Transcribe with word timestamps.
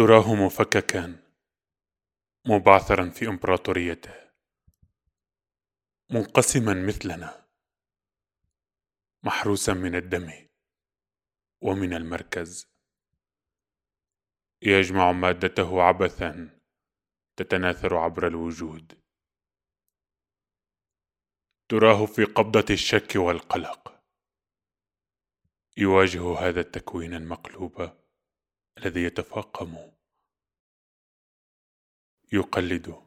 تراه 0.00 0.34
مفككا 0.34 1.22
مبعثرا 2.46 3.10
في 3.10 3.28
إمبراطوريته. 3.28 4.30
منقسما 6.10 6.74
مثلنا 6.86 7.48
محروسا 9.22 9.72
من 9.72 9.94
الدم 9.94 10.48
ومن 11.62 11.94
المركز. 11.94 12.66
يجمع 14.62 15.12
مادته 15.12 15.82
عبثا 15.82 16.60
تتناثر 17.36 17.96
عبر 17.96 18.26
الوجود. 18.26 19.02
تراه 21.68 22.06
في 22.06 22.24
قبضة 22.24 22.74
الشك 22.74 23.16
والقلق. 23.16 24.02
يواجه 25.76 26.38
هذا 26.38 26.60
التكوين 26.60 27.14
المقلوب. 27.14 28.00
الذي 28.80 29.04
يتفاقم 29.04 29.76
يقلد 32.32 33.06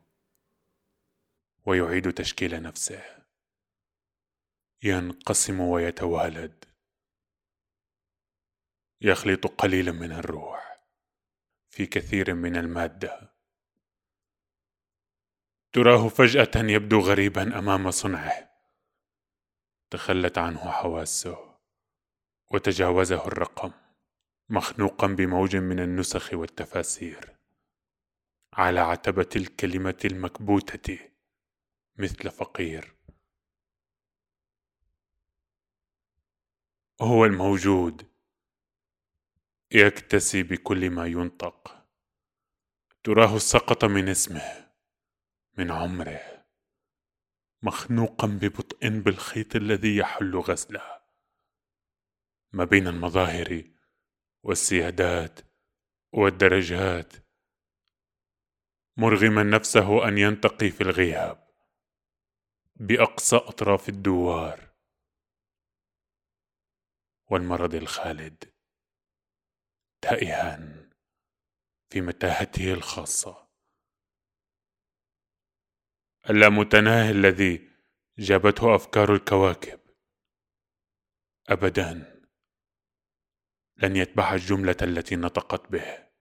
ويعيد 1.66 2.14
تشكيل 2.14 2.62
نفسه 2.62 3.04
ينقسم 4.84 5.60
ويتوالد 5.60 6.66
يخلط 9.02 9.48
قليلا 9.48 9.92
من 9.92 10.12
الروح 10.12 10.80
في 11.70 11.86
كثير 11.86 12.34
من 12.34 12.56
المادة. 12.56 13.34
تراه 15.74 16.08
فجأة 16.08 16.52
يبدو 16.56 17.00
غريبا 17.00 17.60
أمام 17.60 17.92
صنعه. 17.92 18.50
تخلت 19.90 20.38
عنه 20.38 20.72
حواسه 20.72 21.56
وتجاوزه 22.52 23.28
الرقم. 23.28 23.83
مخنوقا 24.50 25.08
بموج 25.08 25.56
من 25.56 25.80
النسخ 25.80 26.34
والتفاسير. 26.34 27.36
على 28.54 28.80
عتبة 28.80 29.30
الكلمة 29.36 29.98
المكبوتة 30.06 31.00
مثل 31.98 32.32
فقير. 32.32 32.96
هو 37.02 37.26
الموجود. 37.26 38.08
يكتسي 39.72 40.44
بكل 40.44 40.90
ما 40.90 41.06
ينطق. 41.06 41.86
تراه 43.04 43.38
سقط 43.38 43.86
من 43.86 44.10
اسمه 44.10 44.70
من 45.58 45.72
عمره. 45.72 46.46
مخنوقا 47.62 48.28
ببطء 48.28 48.90
بالخيط 48.90 49.56
الذي 49.56 49.98
يحل 49.98 50.36
غسله. 50.36 51.02
ما 52.54 52.64
بين 52.64 52.88
المظاهر 52.88 53.73
والسيادات 54.44 55.40
والدرجات. 56.14 57.14
مرغما 58.98 59.44
نفسه 59.44 60.08
أن 60.08 60.18
ينتقي 60.18 60.70
في 60.70 60.82
الغياب 60.82 61.48
بأقصى 62.76 63.36
أطراف 63.36 63.90
الدوار 63.90 64.74
والمرض 67.32 67.76
الخالد 67.76 68.54
تائها 70.02 70.58
في 71.90 72.02
متاهته 72.02 72.74
الخاصة. 72.74 73.50
اللامتناهي 76.30 77.12
الذي 77.12 77.70
جابته 78.20 78.76
أفكار 78.76 79.14
الكواكب 79.16 79.80
ابدا. 81.50 82.23
لن 83.78 83.96
يتبع 83.96 84.34
الجملة 84.34 84.78
التي 84.82 85.16
نطقت 85.16 85.72
به. 85.72 86.13